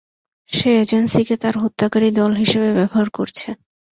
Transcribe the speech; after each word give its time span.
সে 0.51 0.69
এজেন্সিকে 0.81 1.35
তার 1.37 1.55
হত্যাকারী 1.63 2.09
দল 2.11 2.31
হিসেবে 2.41 2.69
ব্যবহার 2.77 3.07
করছে। 3.09 3.47